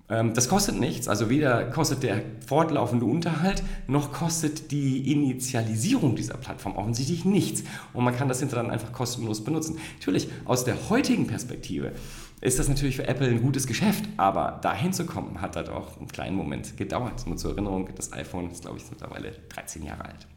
ähm, 0.09 0.33
das 0.33 0.49
kostet 0.49 0.79
nichts, 0.79 1.07
also 1.07 1.29
weder 1.29 1.65
kostet 1.65 2.03
der 2.03 2.21
fortlaufende 2.45 3.05
Unterhalt, 3.05 3.63
noch 3.87 4.11
kostet 4.11 4.71
die 4.71 5.11
Initialisierung 5.11 6.15
dieser 6.15 6.35
Plattform 6.35 6.75
offensichtlich 6.75 7.25
nichts. 7.25 7.63
Und 7.93 8.03
man 8.03 8.15
kann 8.15 8.27
das 8.27 8.39
hinterher 8.39 8.63
dann 8.63 8.71
einfach 8.71 8.91
kostenlos 8.91 9.43
benutzen. 9.43 9.77
Natürlich, 9.99 10.27
aus 10.45 10.65
der 10.65 10.89
heutigen 10.89 11.27
Perspektive 11.27 11.93
ist 12.41 12.59
das 12.59 12.67
natürlich 12.67 12.97
für 12.97 13.07
Apple 13.07 13.27
ein 13.27 13.41
gutes 13.41 13.65
Geschäft, 13.65 14.03
aber 14.17 14.59
dahin 14.61 14.91
zu 14.91 15.05
kommen, 15.05 15.41
hat 15.41 15.55
halt 15.55 15.69
auch 15.69 15.97
einen 15.97 16.09
kleinen 16.09 16.35
Moment 16.35 16.75
gedauert. 16.75 17.25
Nur 17.25 17.37
zur 17.37 17.51
Erinnerung, 17.51 17.89
das 17.95 18.11
iPhone 18.11 18.51
ist, 18.51 18.63
glaube 18.63 18.77
ich, 18.77 18.83
mittlerweile 18.89 19.31
13 19.49 19.83
Jahre 19.83 20.05
alt. 20.05 20.27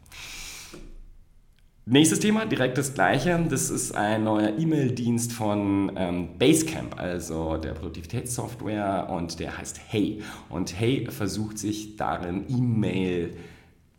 Nächstes 1.89 2.19
Thema, 2.19 2.45
direkt 2.45 2.77
das 2.77 2.93
gleiche. 2.95 3.39
Das 3.49 3.69
ist 3.69 3.95
ein 3.95 4.25
neuer 4.25 4.59
E-Mail-Dienst 4.59 5.31
von 5.31 5.89
ähm, 5.95 6.37
Basecamp, 6.37 6.99
also 6.99 7.55
der 7.55 7.71
Produktivitätssoftware, 7.71 9.07
und 9.09 9.39
der 9.39 9.57
heißt 9.57 9.79
Hey. 9.87 10.21
Und 10.49 10.77
Hey 10.77 11.09
versucht 11.09 11.57
sich 11.57 11.95
darin 11.95 12.43
E-Mail 12.49 13.37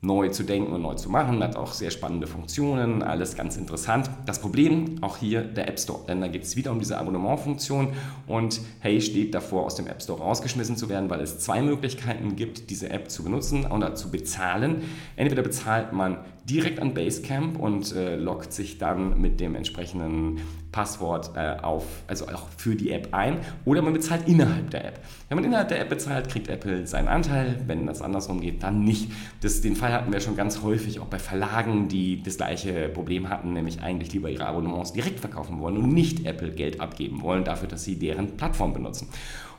neu 0.03 0.29
zu 0.29 0.45
denken 0.45 0.73
und 0.73 0.83
neu 0.83 0.95
zu 0.95 1.09
machen, 1.09 1.43
hat 1.43 1.57
auch 1.57 1.73
sehr 1.73 1.91
spannende 1.91 2.27
Funktionen, 2.27 3.03
alles 3.03 3.37
ganz 3.37 3.57
interessant. 3.57 4.11
Das 4.27 4.41
Problem, 4.41 4.97
auch 5.01 5.17
hier 5.17 5.43
der 5.43 5.67
App 5.67 5.81
Store, 5.81 6.01
denn 6.07 6.21
da 6.21 6.29
geht 6.29 6.45
es 6.45 6.57
wieder 6.57 6.71
um 6.71 6.79
diese 6.79 6.99
Abonnementfunktion 6.99 7.95
und 8.27 8.61
Hey 8.81 9.01
steht 9.01 9.35
davor, 9.35 9.65
aus 9.65 9.75
dem 9.75 9.87
App 9.89 10.03
Store 10.03 10.21
rausgeschmissen 10.21 10.77
zu 10.77 10.89
werden, 10.89 11.11
weil 11.11 11.21
es 11.21 11.41
zwei 11.41 11.63
Möglichkeiten 11.63 12.37
gibt, 12.37 12.71
diese 12.71 12.91
App 12.91 13.11
zu 13.11 13.25
benutzen 13.25 13.65
oder 13.65 13.95
zu 13.95 14.11
bezahlen. 14.11 14.83
Entweder 15.17 15.43
bezahlt 15.43 15.93
man 15.93 16.19
direkt 16.49 16.81
an 16.81 16.95
Basecamp 16.95 17.59
und 17.59 17.95
äh, 17.95 18.17
loggt 18.17 18.53
sich 18.53 18.79
dann 18.79 19.21
mit 19.21 19.41
dem 19.41 19.55
entsprechenden 19.55 20.41
Passwort 20.73 21.33
äh, 21.35 21.57
auf, 21.63 21.85
also 22.07 22.27
auch 22.29 22.49
für 22.57 22.75
die 22.75 22.91
App 22.91 23.09
ein, 23.13 23.39
oder 23.65 23.83
man 23.83 23.93
bezahlt 23.93 24.29
innerhalb 24.29 24.71
der 24.71 24.87
App. 24.87 25.01
Wenn 25.29 25.37
man 25.37 25.45
innerhalb 25.45 25.69
der 25.69 25.81
App 25.81 25.89
bezahlt, 25.89 26.29
kriegt 26.29 26.49
Apple 26.49 26.87
seinen 26.87 27.09
Anteil, 27.09 27.61
wenn 27.67 27.87
das 27.87 28.03
andersrum 28.03 28.41
geht, 28.41 28.63
dann 28.63 28.85
nicht. 28.85 29.11
Das, 29.41 29.61
den 29.61 29.77
Fall 29.77 29.93
hatten 29.93 30.13
wir 30.13 30.21
schon 30.21 30.37
ganz 30.37 30.63
häufig, 30.63 31.01
auch 31.01 31.07
bei 31.07 31.19
Verlagen, 31.19 31.89
die 31.89 32.23
das 32.23 32.37
gleiche 32.37 32.89
Problem 32.89 33.29
hatten, 33.29 33.53
nämlich 33.53 33.83
eigentlich 33.83 34.13
lieber 34.13 34.31
ihre 34.31 34.47
Abonnements 34.47 34.93
direkt 34.93 35.21
verkaufen 35.21 35.59
wollen 35.61 35.77
und 35.77 35.93
nicht 35.93 36.27
Apple 36.27 36.51
Geld 36.51 36.81
abgeben 36.81 37.23
wollen 37.23 37.45
dafür, 37.45 37.69
dass 37.69 37.85
sie 37.85 37.99
deren 37.99 38.37
Plattform 38.37 38.73
benutzen. 38.73 39.09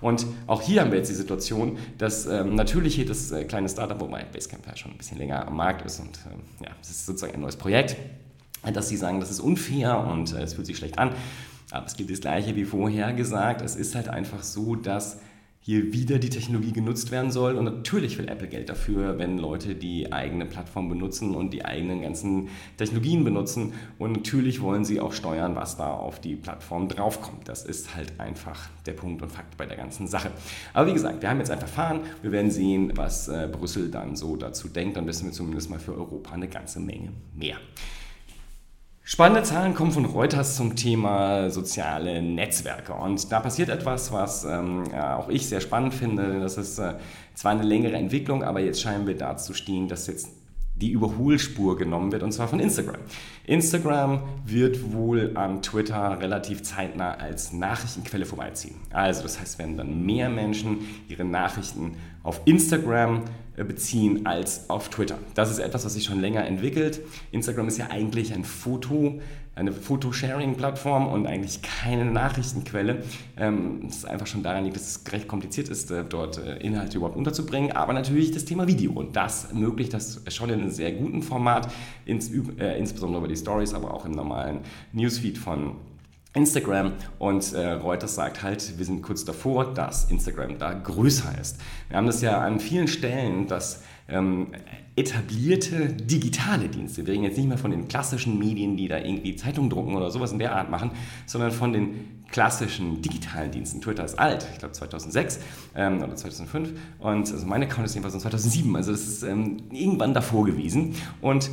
Und 0.02 0.26
auch 0.48 0.62
hier 0.62 0.82
haben 0.82 0.92
wir 0.92 0.98
jetzt 0.98 1.10
die 1.10 1.16
Situation, 1.16 1.78
dass 1.98 2.26
ähm, 2.26 2.56
natürlich 2.56 3.04
das 3.06 3.32
äh, 3.32 3.44
kleine 3.44 3.68
Startup, 3.68 4.00
wobei 4.00 4.24
Basecamp 4.24 4.66
ja 4.66 4.76
schon 4.76 4.92
ein 4.92 4.98
bisschen 4.98 5.18
länger 5.18 5.48
am 5.48 5.58
Markt 5.58 5.86
ist 5.86 6.00
und 6.00 6.18
äh, 6.18 6.66
ja, 6.66 6.72
es 6.82 6.90
ist 6.90 7.06
sozusagen 7.06 7.34
ein 7.34 7.42
neues 7.42 7.58
Projekt, 7.58 7.98
dass 8.74 8.90
sie 8.90 8.98
sagen, 8.98 9.20
das 9.20 9.30
ist 9.30 9.40
unfair 9.40 10.00
und 10.00 10.34
äh, 10.34 10.42
es 10.42 10.54
fühlt 10.54 10.68
sich 10.68 10.78
schlecht 10.78 10.98
an. 10.98 11.12
Aber 11.72 11.86
es 11.86 11.96
gilt 11.96 12.10
das 12.10 12.22
Gleiche 12.22 12.56
wie 12.56 12.66
vorher 12.66 13.14
gesagt. 13.14 13.62
Es 13.62 13.76
ist 13.76 13.94
halt 13.94 14.08
einfach 14.08 14.42
so, 14.42 14.76
dass 14.76 15.20
hier 15.62 15.94
wieder 15.94 16.20
die 16.20 16.30
Technologie 16.30 16.72
genutzt 16.72 17.12
werden 17.12 17.32
soll. 17.32 17.56
Und 17.56 17.66
natürlich 17.66 18.18
will 18.18 18.30
Apple 18.30 18.48
Geld 18.48 18.70
dafür, 18.70 19.18
wenn 19.18 19.38
Leute 19.38 19.76
die 19.76 20.12
eigene 20.12 20.46
Plattform 20.46 20.90
benutzen 20.90 21.36
und 21.36 21.52
die 21.52 21.66
eigenen 21.66 22.02
ganzen 22.02 22.50
Technologien 22.78 23.24
benutzen. 23.24 23.74
Und 23.98 24.14
natürlich 24.14 24.62
wollen 24.62 24.86
sie 24.86 25.02
auch 25.02 25.14
steuern, 25.14 25.56
was 25.56 25.78
da 25.78 25.92
auf 25.92 26.20
die 26.22 26.36
Plattform 26.36 26.88
draufkommt. 26.88 27.48
Das 27.48 27.66
ist 27.66 27.96
halt 27.96 28.20
einfach 28.20 28.70
der 28.86 28.94
Punkt 28.94 29.22
und 29.22 29.32
Fakt 29.32 29.58
bei 29.58 29.66
der 29.66 29.78
ganzen 29.78 30.08
Sache. 30.08 30.32
Aber 30.74 30.88
wie 30.88 30.94
gesagt, 30.94 31.22
wir 31.22 31.30
haben 31.30 31.40
jetzt 31.40 31.52
ein 31.52 31.60
Verfahren. 31.60 32.02
Wir 32.22 32.32
werden 32.32 32.52
sehen, 32.52 32.94
was 32.96 33.28
äh, 33.28 33.50
Brüssel 33.52 33.92
dann 33.92 34.16
so 34.16 34.38
dazu 34.38 34.70
denkt. 34.70 34.98
Dann 34.98 35.08
wissen 35.08 35.26
wir 35.26 35.34
zumindest 35.34 35.70
mal 35.70 35.80
für 35.80 35.94
Europa 35.94 36.32
eine 36.32 36.48
ganze 36.48 36.80
Menge 36.80 37.12
mehr. 37.36 37.58
Spannende 39.12 39.42
Zahlen 39.42 39.74
kommen 39.74 39.92
von 39.92 40.06
Reuters 40.06 40.56
zum 40.56 40.76
Thema 40.76 41.50
soziale 41.50 42.22
Netzwerke. 42.22 42.94
Und 42.94 43.32
da 43.32 43.40
passiert 43.40 43.70
etwas, 43.70 44.12
was 44.12 44.46
ähm, 44.46 44.84
auch 44.94 45.30
ich 45.30 45.48
sehr 45.48 45.62
spannend 45.62 45.96
finde. 45.96 46.40
Das 46.40 46.60
ist 46.60 46.78
äh, 46.78 46.94
zwar 47.34 47.54
eine 47.54 47.64
längere 47.64 47.96
Entwicklung, 47.96 48.44
aber 48.44 48.60
jetzt 48.60 48.80
scheinen 48.80 49.08
wir 49.08 49.18
da 49.18 49.36
zu 49.36 49.56
stehen, 49.56 49.88
dass 49.88 50.06
jetzt 50.06 50.30
die 50.76 50.92
Überholspur 50.92 51.76
genommen 51.76 52.12
wird, 52.12 52.22
und 52.22 52.32
zwar 52.32 52.48
von 52.48 52.60
Instagram. 52.60 53.02
Instagram 53.46 54.22
wird 54.46 54.94
wohl 54.94 55.36
an 55.36 55.64
Twitter 55.64 56.20
relativ 56.20 56.62
zeitnah 56.62 57.16
als 57.16 57.52
Nachrichtenquelle 57.52 58.28
vorbeiziehen. 58.28 58.76
Also 58.92 59.24
das 59.24 59.42
heißt, 59.42 59.58
wenn 59.58 59.76
dann 59.76 60.06
mehr 60.06 60.30
Menschen 60.30 60.82
ihre 61.08 61.26
Nachrichten 61.26 61.98
auf 62.22 62.42
Instagram 62.46 63.24
beziehen 63.64 64.26
als 64.26 64.70
auf 64.70 64.90
Twitter. 64.90 65.18
Das 65.36 65.52
ist 65.52 65.60
etwas, 65.60 65.86
was 65.86 65.94
sich 65.94 66.04
schon 66.04 66.22
länger 66.22 66.46
entwickelt. 66.46 67.02
Instagram 67.32 67.68
ist 67.68 67.78
ja 67.78 67.88
eigentlich 67.90 68.34
ein 68.34 68.44
Foto, 68.44 69.20
eine 69.56 69.74
Fotosharing-Plattform 69.74 71.08
und 71.08 71.28
eigentlich 71.28 71.62
keine 71.62 72.06
Nachrichtenquelle. 72.06 73.04
Ähm, 73.38 73.82
das 73.84 73.98
ist 73.98 74.06
einfach 74.06 74.28
schon 74.28 74.44
daran 74.44 74.64
liegt, 74.64 74.78
dass 74.78 75.04
es 75.06 75.12
recht 75.12 75.28
kompliziert 75.28 75.70
ist, 75.70 75.92
äh, 75.92 76.04
dort 76.08 76.38
äh, 76.38 76.58
Inhalte 76.58 76.98
überhaupt 76.98 77.18
unterzubringen. 77.18 77.74
Aber 77.74 77.94
natürlich 77.94 78.32
das 78.32 78.46
Thema 78.46 78.68
Video 78.68 78.94
und 78.94 79.16
das 79.16 79.46
ermöglicht 79.46 79.94
das 79.94 80.22
schon 80.30 80.50
in 80.50 80.62
einem 80.62 80.72
sehr 80.72 80.94
guten 80.94 81.22
Format, 81.22 81.72
ins, 82.06 82.32
äh, 82.60 82.78
insbesondere 82.80 83.20
über 83.20 83.28
die 83.28 83.38
Stories, 83.38 83.74
aber 83.74 83.94
auch 83.94 84.06
im 84.06 84.12
normalen 84.12 84.60
Newsfeed 84.94 85.38
von 85.38 85.76
Instagram 86.34 86.94
und 87.18 87.54
äh, 87.54 87.72
Reuters 87.72 88.16
sagt 88.16 88.44
halt, 88.44 88.78
wir 88.78 88.86
sind 88.86 89.02
kurz 89.02 89.26
davor, 89.26 89.74
dass 89.74 90.12
Instagram 90.12 90.60
da 90.60 90.74
größer 90.74 91.34
ist. 91.40 91.58
Wir 91.88 91.98
haben 91.98 92.06
das 92.06 92.22
ja 92.22 92.40
an 92.40 92.60
vielen 92.60 92.88
Stellen, 92.88 93.48
dass 93.48 93.82
ähm, 94.08 94.48
etablierte 94.96 95.88
digitale 95.88 96.68
Dienste, 96.68 97.06
wir 97.06 97.14
reden 97.14 97.24
jetzt 97.24 97.38
nicht 97.38 97.48
mehr 97.48 97.58
von 97.58 97.72
den 97.72 97.88
klassischen 97.88 98.38
Medien, 98.38 98.76
die 98.76 98.88
da 98.88 98.98
irgendwie 98.98 99.36
Zeitungen 99.36 99.70
drucken 99.70 99.96
oder 99.96 100.12
sowas 100.12 100.32
in 100.32 100.40
der 100.40 100.56
Art 100.56 100.70
machen, 100.70 100.92
sondern 101.26 101.52
von 101.52 101.74
den 101.74 102.24
klassischen 102.32 103.02
digitalen 103.02 103.50
Diensten. 103.50 103.82
Twitter 103.82 104.06
ist 104.06 104.20
alt, 104.20 104.48
ich 104.52 104.60
glaube 104.60 104.74
2006 104.74 105.40
ähm, 105.76 106.04
oder 106.04 106.16
2005 106.16 106.74
und 107.00 107.32
also 107.32 107.46
mein 107.46 107.64
Account 107.64 107.88
ist 107.88 107.96
jedenfalls 107.96 108.14
von 108.14 108.22
2007, 108.22 108.76
also 108.76 108.92
das 108.92 109.02
ist 109.02 109.24
ähm, 109.24 109.58
irgendwann 109.72 110.14
davor 110.14 110.46
gewesen 110.46 110.96
und 111.22 111.50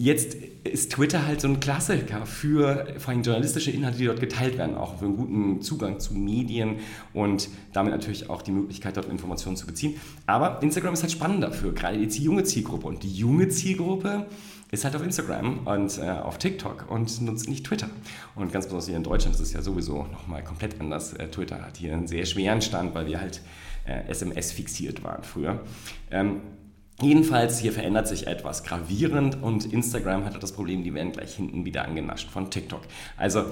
Jetzt 0.00 0.36
ist 0.62 0.92
Twitter 0.92 1.26
halt 1.26 1.40
so 1.40 1.48
ein 1.48 1.58
Klassiker 1.58 2.24
für 2.24 2.86
vor 2.98 3.12
allem 3.12 3.22
journalistische 3.22 3.72
Inhalte, 3.72 3.98
die 3.98 4.04
dort 4.04 4.20
geteilt 4.20 4.56
werden, 4.56 4.76
auch 4.76 4.98
für 4.98 5.06
einen 5.06 5.16
guten 5.16 5.60
Zugang 5.60 5.98
zu 5.98 6.14
Medien 6.14 6.76
und 7.12 7.48
damit 7.72 7.92
natürlich 7.92 8.30
auch 8.30 8.42
die 8.42 8.52
Möglichkeit, 8.52 8.96
dort 8.96 9.08
Informationen 9.08 9.56
zu 9.56 9.66
beziehen. 9.66 9.96
Aber 10.24 10.62
Instagram 10.62 10.94
ist 10.94 11.02
halt 11.02 11.10
spannender 11.10 11.50
für 11.50 11.72
gerade 11.72 12.06
die 12.06 12.22
junge 12.22 12.44
Zielgruppe. 12.44 12.86
Und 12.86 13.02
die 13.02 13.12
junge 13.12 13.48
Zielgruppe 13.48 14.26
ist 14.70 14.84
halt 14.84 14.94
auf 14.94 15.02
Instagram 15.02 15.66
und 15.66 15.98
äh, 15.98 16.10
auf 16.10 16.38
TikTok 16.38 16.88
und 16.88 17.20
nutzt 17.22 17.48
nicht 17.48 17.66
Twitter. 17.66 17.90
Und 18.36 18.52
ganz 18.52 18.66
besonders 18.66 18.86
hier 18.86 18.96
in 18.96 19.02
Deutschland 19.02 19.34
ist 19.34 19.42
es 19.42 19.52
ja 19.52 19.62
sowieso 19.62 20.04
nochmal 20.04 20.44
komplett 20.44 20.80
anders. 20.80 21.12
Äh, 21.14 21.26
Twitter 21.28 21.60
hat 21.60 21.76
hier 21.76 21.94
einen 21.94 22.06
sehr 22.06 22.24
schweren 22.24 22.62
Stand, 22.62 22.94
weil 22.94 23.06
wir 23.06 23.20
halt 23.20 23.40
äh, 23.84 24.08
SMS 24.08 24.52
fixiert 24.52 25.02
waren 25.02 25.24
früher. 25.24 25.60
Ähm, 26.12 26.42
Jedenfalls, 27.00 27.60
hier 27.60 27.72
verändert 27.72 28.08
sich 28.08 28.26
etwas 28.26 28.64
gravierend 28.64 29.40
und 29.40 29.72
Instagram 29.72 30.24
hat 30.24 30.42
das 30.42 30.50
Problem, 30.50 30.82
die 30.82 30.94
werden 30.94 31.12
gleich 31.12 31.36
hinten 31.36 31.64
wieder 31.64 31.84
angenascht 31.84 32.28
von 32.28 32.50
TikTok. 32.50 32.80
Also 33.16 33.44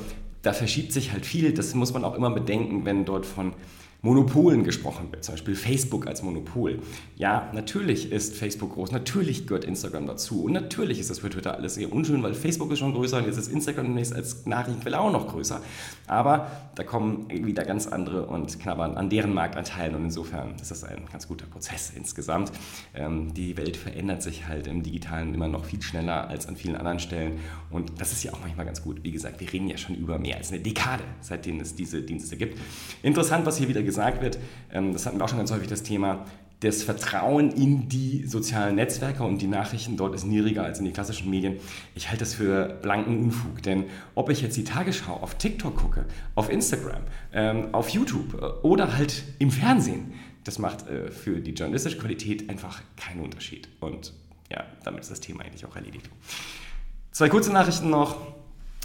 da 0.43 0.53
verschiebt 0.53 0.93
sich 0.93 1.12
halt 1.12 1.25
viel, 1.25 1.53
das 1.53 1.75
muss 1.75 1.93
man 1.93 2.05
auch 2.05 2.15
immer 2.15 2.31
bedenken, 2.31 2.85
wenn 2.85 3.05
dort 3.05 3.25
von 3.25 3.53
Monopolen 4.03 4.65
gesprochen 4.65 5.11
wird, 5.11 5.25
zum 5.25 5.35
Beispiel 5.35 5.55
Facebook 5.55 6.07
als 6.07 6.23
Monopol. 6.23 6.81
Ja, 7.17 7.50
natürlich 7.53 8.12
ist 8.12 8.37
Facebook 8.37 8.75
groß, 8.75 8.93
natürlich 8.93 9.47
gehört 9.47 9.65
Instagram 9.65 10.07
dazu 10.07 10.45
und 10.45 10.53
natürlich 10.53 11.00
ist 11.00 11.11
das 11.11 11.21
für 11.21 11.31
Twitter 11.31 11.55
alles 11.55 11.75
sehr 11.75 11.93
unschön, 11.93 12.23
weil 12.23 12.35
Facebook 12.35 12.71
ist 12.73 12.79
schon 12.79 12.93
größer 12.93 13.19
und 13.19 13.26
jetzt 13.26 13.38
ist 13.38 13.49
Instagram 13.49 13.87
demnächst 13.87 14.15
als 14.15 14.47
Nachrichtenquelle 14.47 15.00
auch 15.00 15.12
noch 15.12 15.29
größer. 15.29 15.61
Aber 16.07 16.50
da 16.75 16.85
kommen 16.85 17.26
wieder 17.31 17.65
ganz 17.65 17.87
andere 17.87 18.26
und 18.26 18.59
knabbern 18.61 18.97
an 18.97 19.11
deren 19.11 19.35
Marktanteilen 19.35 19.95
und 19.95 20.05
insofern 20.05 20.55
ist 20.61 20.71
das 20.71 20.85
ein 20.85 21.07
ganz 21.11 21.26
guter 21.26 21.47
Prozess 21.47 21.93
insgesamt. 21.97 22.53
Ähm, 22.95 23.35
die 23.35 23.57
Welt 23.57 23.76
verändert 23.76 24.23
sich 24.23 24.47
halt 24.47 24.67
im 24.67 24.83
Digitalen 24.83 25.35
immer 25.35 25.49
noch 25.49 25.65
viel 25.65 25.83
schneller 25.83 26.29
als 26.29 26.47
an 26.47 26.57
vielen 26.57 26.76
anderen 26.76 26.99
Stellen 26.99 27.41
und 27.71 28.00
das 28.00 28.12
ist 28.12 28.23
ja 28.23 28.33
auch 28.33 28.41
manchmal 28.41 28.67
ganz 28.67 28.83
gut. 28.83 29.03
Wie 29.03 29.11
gesagt, 29.11 29.41
wir 29.41 29.53
reden 29.53 29.69
ja 29.69 29.76
schon 29.76 29.97
über 29.97 30.19
mehr 30.19 30.37
als 30.37 30.53
eine 30.53 30.61
Dekade, 30.61 31.05
seitdem 31.21 31.61
es 31.61 31.75
diese 31.75 32.03
Dienste 32.03 32.37
gibt. 32.37 32.59
Interessant, 33.03 33.47
was 33.47 33.57
hier 33.57 33.69
wieder 33.69 33.83
gesagt 33.87 34.21
wird, 34.23 34.38
ähm, 34.73 34.93
das 34.93 35.07
hatten 35.07 35.19
wir 35.19 35.25
auch 35.25 35.28
schon 35.28 35.38
ganz 35.38 35.50
häufig 35.50 35.69
das 35.69 35.83
Thema, 35.83 36.26
das 36.61 36.83
Vertrauen 36.83 37.50
in 37.50 37.88
die 37.88 38.25
sozialen 38.26 38.76
Netzwerke 38.76 39.23
und 39.23 39.43
die 39.43 39.47
Nachrichten 39.47 39.97
dort 39.97 40.14
ist 40.14 40.25
niedriger 40.25 40.64
als 40.64 40.78
in 40.78 40.87
die 40.87 40.93
klassischen 40.93 41.28
Medien. 41.28 41.57
Ich 41.95 42.09
halte 42.09 42.21
das 42.21 42.35
für 42.35 42.78
blanken 42.81 43.19
Unfug, 43.25 43.62
denn 43.62 43.85
ob 44.14 44.31
ich 44.31 44.40
jetzt 44.40 44.57
die 44.57 44.64
Tagesschau 44.64 45.14
auf 45.14 45.35
TikTok 45.35 45.76
gucke, 45.76 46.07
auf 46.35 46.50
Instagram, 46.50 47.02
ähm, 47.33 47.75
auf 47.75 47.90
YouTube 47.90 48.35
äh, 48.35 48.66
oder 48.66 48.97
halt 48.97 49.25
im 49.38 49.50
Fernsehen, 49.50 50.14
das 50.45 50.59
macht 50.59 50.88
äh, 50.88 51.11
für 51.11 51.40
die 51.40 51.52
journalistische 51.52 51.99
Qualität 51.99 52.49
einfach 52.49 52.81
keinen 52.97 53.21
Unterschied. 53.21 53.69
Und 53.81 54.14
ja, 54.50 54.64
damit 54.85 55.00
ist 55.00 55.11
das 55.11 55.21
Thema 55.21 55.45
eigentlich 55.45 55.66
auch 55.66 55.76
erledigt. 55.76 56.09
Zwei 57.11 57.28
kurze 57.28 57.52
Nachrichten 57.52 57.90
noch. 57.90 58.16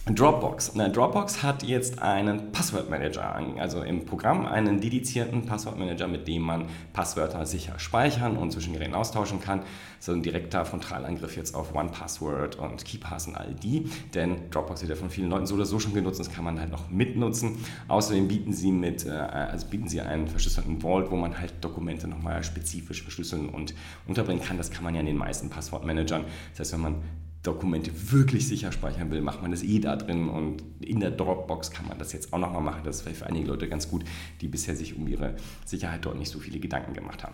Dropbox. 0.08 0.72
Na, 0.74 0.90
Dropbox 0.90 1.44
hat 1.44 1.62
jetzt 1.62 2.02
einen 2.02 2.52
Passwortmanager, 2.52 3.36
also 3.60 3.84
im 3.84 4.04
Programm 4.04 4.48
einen 4.48 4.82
dedizierten 4.82 5.46
Passwortmanager, 5.46 6.08
mit 6.08 6.28
dem 6.28 6.42
man 6.42 6.66
Passwörter 6.92 7.46
sicher 7.46 7.78
speichern 7.78 8.36
und 8.36 8.52
zwischen 8.52 8.74
Geräten 8.74 8.96
austauschen 8.96 9.40
kann. 9.40 9.62
So 10.00 10.12
ein 10.12 10.24
direkter 10.24 10.66
Frontalangriff 10.66 11.38
jetzt 11.38 11.54
auf 11.54 11.76
OnePassword 11.76 12.56
und 12.56 12.84
KeyPass 12.84 13.28
und 13.28 13.36
all 13.36 13.54
die, 13.54 13.92
denn 14.16 14.50
Dropbox 14.50 14.82
wird 14.82 14.90
ja 14.90 14.96
von 14.96 15.12
vielen 15.12 15.30
Leuten 15.30 15.46
so 15.46 15.54
oder 15.54 15.66
so 15.66 15.80
schon 15.80 15.94
genutzt, 15.94 16.20
das 16.20 16.32
kann 16.32 16.46
man 16.46 16.60
halt 16.60 16.72
noch 16.72 16.90
mitnutzen. 16.90 17.64
Außerdem 17.88 18.28
bieten 18.28 18.54
sie 18.54 18.72
mit, 18.72 19.06
äh, 19.06 19.12
also 19.12 19.68
bieten 19.68 19.88
sie 19.88 20.02
einen 20.02 20.28
verschlüsselten 20.28 20.82
Vault, 20.82 21.12
wo 21.12 21.16
man 21.16 21.38
halt 21.40 21.54
Dokumente 21.62 22.08
nochmal 22.08 22.44
spezifisch 22.44 23.04
verschlüsseln 23.04 23.50
und 23.50 23.76
unterbringen 24.08 24.42
kann. 24.42 24.58
Das 24.58 24.72
kann 24.72 24.84
man 24.84 24.96
ja 24.96 25.02
in 25.02 25.06
den 25.06 25.18
meisten 25.18 25.52
Passwortmanagern. 25.52 26.26
Das 26.54 26.62
heißt, 26.62 26.74
wenn 26.74 26.82
man 26.82 26.96
Dokumente 27.44 27.92
wirklich 28.12 28.48
sicher 28.48 28.72
speichern 28.72 29.10
will, 29.10 29.22
macht 29.22 29.42
man 29.42 29.52
das 29.52 29.64
eh 29.64 29.80
da 29.80 29.96
drin 29.96 30.30
und 30.30 30.64
in 30.80 31.00
der 31.00 31.12
Dropbox 31.12 31.72
kann 31.72 31.88
man 31.88 31.98
das 31.98 32.14
jetzt 32.14 32.34
auch 32.34 32.38
nochmal 32.38 32.62
machen. 32.62 32.82
Das 32.84 33.02
ist 33.02 33.18
für 33.18 33.26
einige 33.26 33.48
Leute 33.48 33.68
ganz 33.68 33.90
gut, 33.90 34.04
die 34.42 34.48
bisher 34.48 34.76
sich 34.76 34.96
um 34.96 35.08
ihre 35.08 35.36
Sicherheit 35.66 36.06
dort 36.06 36.20
nicht 36.20 36.30
so 36.30 36.40
viele 36.40 36.60
Gedanken 36.60 36.94
gemacht 36.94 37.24
haben. 37.24 37.34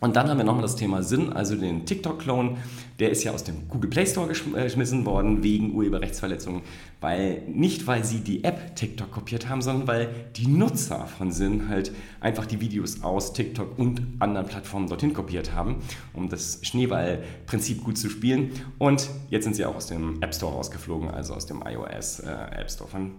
Und 0.00 0.16
dann 0.16 0.30
haben 0.30 0.38
wir 0.38 0.44
nochmal 0.44 0.62
das 0.62 0.76
Thema 0.76 1.02
Sinn, 1.02 1.30
also 1.30 1.54
den 1.56 1.84
TikTok-Clone. 1.84 2.56
Der 2.98 3.10
ist 3.10 3.22
ja 3.22 3.32
aus 3.32 3.44
dem 3.44 3.68
Google 3.68 3.90
Play 3.90 4.06
Store 4.06 4.30
äh, 4.30 4.64
geschmissen 4.64 5.04
worden 5.04 5.42
wegen 5.42 5.74
Urheberrechtsverletzungen, 5.74 6.62
weil 7.02 7.42
nicht 7.46 7.86
weil 7.86 8.02
sie 8.02 8.20
die 8.20 8.42
App 8.42 8.74
TikTok 8.76 9.10
kopiert 9.10 9.48
haben, 9.48 9.60
sondern 9.60 9.86
weil 9.86 10.08
die 10.36 10.46
Nutzer 10.46 11.06
von 11.06 11.30
Sinn 11.32 11.68
halt 11.68 11.92
einfach 12.20 12.46
die 12.46 12.60
Videos 12.60 13.02
aus 13.02 13.34
TikTok 13.34 13.78
und 13.78 14.02
anderen 14.20 14.46
Plattformen 14.46 14.88
dorthin 14.88 15.12
kopiert 15.12 15.54
haben, 15.54 15.76
um 16.14 16.30
das 16.30 16.60
Schneeball-Prinzip 16.62 17.84
gut 17.84 17.98
zu 17.98 18.08
spielen. 18.08 18.52
Und 18.78 19.10
jetzt 19.28 19.44
sind 19.44 19.54
sie 19.54 19.66
auch 19.66 19.76
aus 19.76 19.86
dem 19.86 20.22
App 20.22 20.34
Store 20.34 20.54
rausgeflogen, 20.54 21.10
also 21.10 21.34
aus 21.34 21.44
dem 21.44 21.62
iOS 21.62 22.20
äh, 22.20 22.30
App 22.30 22.70
Store 22.70 22.88
von 22.88 23.12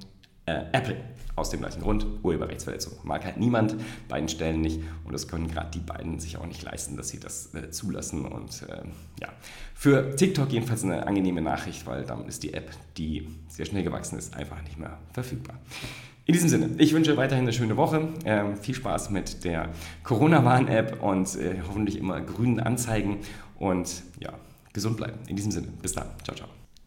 äh, 0.51 0.77
Apple. 0.77 0.95
Aus 1.37 1.49
dem 1.49 1.61
gleichen 1.61 1.81
Grund, 1.81 2.05
Urheberrechtsverletzung. 2.23 2.93
Mag 3.03 3.23
halt 3.23 3.37
niemand, 3.37 3.75
beiden 4.09 4.27
Stellen 4.27 4.59
nicht. 4.59 4.81
Und 5.05 5.13
das 5.13 5.29
können 5.29 5.47
gerade 5.47 5.71
die 5.71 5.79
beiden 5.79 6.19
sich 6.19 6.35
auch 6.35 6.45
nicht 6.45 6.61
leisten, 6.61 6.97
dass 6.97 7.07
sie 7.07 7.19
das 7.19 7.53
äh, 7.55 7.71
zulassen. 7.71 8.25
Und 8.25 8.63
äh, 8.63 8.81
ja, 9.21 9.29
für 9.73 10.15
TikTok 10.15 10.51
jedenfalls 10.51 10.83
eine 10.83 11.07
angenehme 11.07 11.41
Nachricht, 11.41 11.87
weil 11.87 12.03
damit 12.03 12.27
ist 12.27 12.43
die 12.43 12.53
App, 12.53 12.69
die 12.97 13.29
sehr 13.47 13.65
schnell 13.65 13.83
gewachsen 13.83 14.19
ist, 14.19 14.35
einfach 14.35 14.61
nicht 14.63 14.77
mehr 14.77 14.97
verfügbar. 15.13 15.57
In 16.25 16.33
diesem 16.33 16.49
Sinne, 16.49 16.69
ich 16.77 16.93
wünsche 16.93 17.17
weiterhin 17.17 17.45
eine 17.45 17.53
schöne 17.53 17.77
Woche. 17.77 18.09
Ähm, 18.25 18.57
viel 18.57 18.75
Spaß 18.75 19.09
mit 19.09 19.43
der 19.43 19.69
Corona-Warn-App 20.03 21.01
und 21.01 21.35
äh, 21.35 21.61
hoffentlich 21.67 21.97
immer 21.97 22.21
grünen 22.21 22.59
Anzeigen. 22.59 23.17
Und 23.57 24.03
ja, 24.19 24.33
gesund 24.73 24.97
bleiben. 24.97 25.17
In 25.27 25.35
diesem 25.35 25.51
Sinne, 25.51 25.67
bis 25.81 25.93
dann. 25.93 26.07
Ciao, 26.23 26.35
ciao. 26.35 26.60